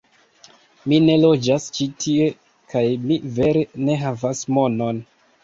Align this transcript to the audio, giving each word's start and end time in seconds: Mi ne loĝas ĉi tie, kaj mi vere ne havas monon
Mi 0.93 0.97
ne 1.07 1.17
loĝas 1.23 1.67
ĉi 1.75 1.87
tie, 2.05 2.31
kaj 2.73 2.83
mi 3.05 3.19
vere 3.37 3.63
ne 3.85 4.01
havas 4.07 4.43
monon 4.59 5.05